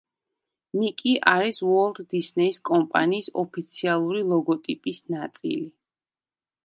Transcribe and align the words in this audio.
მიკი 0.77 1.11
არის 1.31 1.59
უოლტ 1.67 1.99
დისნეის 2.15 2.59
კომპანიის 2.69 3.29
ოფიციალური 3.43 4.25
ლოგოტიპის 4.33 5.05
ნაწილი. 5.17 5.71